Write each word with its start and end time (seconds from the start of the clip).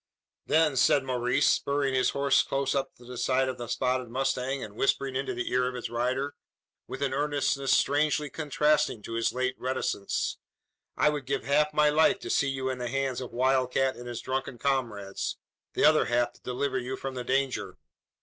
"Then," 0.47 0.77
said 0.77 1.03
Maurice, 1.03 1.45
spurring 1.47 1.93
his 1.93 2.09
horse 2.09 2.41
close 2.41 2.73
up 2.73 2.95
to 2.95 3.05
the 3.05 3.19
side 3.19 3.47
of 3.47 3.59
the 3.59 3.67
spotted 3.67 4.09
mustang, 4.09 4.63
and 4.63 4.75
whispering 4.75 5.15
into 5.15 5.35
the 5.35 5.51
ear 5.51 5.67
of 5.67 5.75
its 5.75 5.91
rider, 5.91 6.33
with 6.87 7.03
an 7.03 7.13
earnestness 7.13 7.71
strangely 7.71 8.27
contrasting 8.27 9.03
to 9.03 9.13
his 9.13 9.31
late 9.31 9.53
reticence, 9.59 10.39
"I 10.97 11.09
would 11.09 11.27
give 11.27 11.43
half 11.43 11.71
my 11.71 11.91
life 11.91 12.17
to 12.21 12.31
see 12.31 12.49
you 12.49 12.67
in 12.67 12.79
the 12.79 12.87
hands 12.89 13.21
of 13.21 13.31
Wild 13.31 13.71
Cat 13.73 13.95
and 13.95 14.07
his 14.07 14.21
drunken 14.21 14.57
comrades 14.57 15.37
the 15.73 15.85
other 15.85 16.05
half 16.05 16.33
to 16.33 16.41
deliver 16.41 16.79
you 16.79 16.95
from 16.97 17.13
the 17.13 17.23
danger." 17.23 17.77